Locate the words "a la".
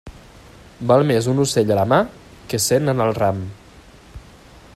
1.75-1.85